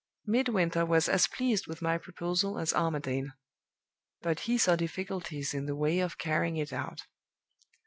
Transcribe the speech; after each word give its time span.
"Midwinter 0.25 0.83
was 0.83 1.07
as 1.07 1.27
pleased 1.27 1.67
with 1.67 1.79
my 1.83 1.99
proposal 1.99 2.57
as 2.57 2.73
Armadale; 2.73 3.33
but 4.23 4.39
he 4.49 4.57
saw 4.57 4.75
difficulties 4.75 5.53
in 5.53 5.67
the 5.67 5.75
way 5.75 5.99
of 5.99 6.17
carrying 6.17 6.57
it 6.57 6.73
out. 6.73 7.03